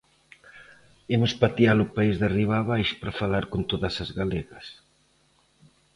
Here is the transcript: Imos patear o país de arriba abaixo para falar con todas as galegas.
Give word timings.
Imos 1.15 1.33
patear 1.41 1.77
o 1.85 1.91
país 1.95 2.15
de 2.17 2.25
arriba 2.29 2.53
abaixo 2.57 2.93
para 3.01 3.17
falar 3.21 3.45
con 3.51 3.61
todas 3.71 3.95
as 4.03 4.09
galegas. 4.19 4.65